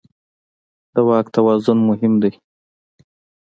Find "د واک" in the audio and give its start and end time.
0.93-1.27